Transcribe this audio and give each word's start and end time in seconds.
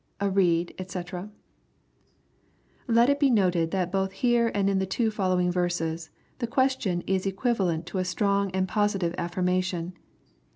a 0.19 0.31
reed, 0.31 0.73
dbc] 0.79 1.29
Let 2.87 3.07
it 3.11 3.19
be 3.19 3.29
noted 3.29 3.69
that 3.69 3.91
both 3.91 4.13
here 4.13 4.49
and 4.55 4.67
in 4.67 4.79
the 4.79 4.87
two 4.87 5.11
following 5.11 5.51
verses 5.51 6.09
the 6.39 6.47
question 6.47 7.01
is 7.01 7.27
equiva 7.27 7.67
lent 7.67 7.85
to 7.85 7.99
a 7.99 8.03
strong 8.03 8.49
and 8.49 8.67
positive 8.67 9.13
affirmation. 9.19 9.93